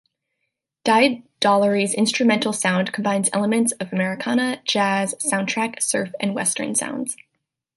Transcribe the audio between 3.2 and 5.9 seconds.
elements of Americana, jazz, soundtrack,